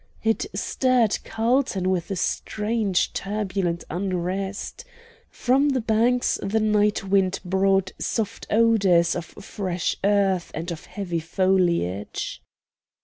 It 0.23 0.47
stirred 0.55 1.19
Carlton 1.23 1.91
with 1.91 2.09
a 2.09 2.15
strange 2.15 3.13
turbulent 3.13 3.83
unrest. 3.87 4.83
From 5.29 5.69
the 5.69 5.79
banks 5.79 6.39
the 6.41 6.59
night 6.59 7.03
wind 7.03 7.39
brought 7.45 7.91
soft 7.99 8.47
odors 8.49 9.15
of 9.15 9.25
fresh 9.25 9.95
earth 10.03 10.49
and 10.55 10.71
of 10.71 10.85
heavy 10.87 11.19
foliage. 11.19 12.41